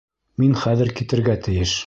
Мин 0.43 0.55
хәҙер 0.63 0.91
китергә 1.01 1.39
тейеш! 1.49 1.79